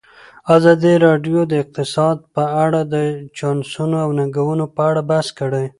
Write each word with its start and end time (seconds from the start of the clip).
ازادي 0.55 0.93
راډیو 1.05 1.39
د 1.47 1.53
اقتصاد 1.63 2.17
په 2.35 2.43
اړه 2.65 2.81
د 2.93 2.95
چانسونو 3.37 3.97
او 4.05 4.09
ننګونو 4.17 4.65
په 4.75 4.81
اړه 4.89 5.01
بحث 5.09 5.27
کړی. 5.39 5.65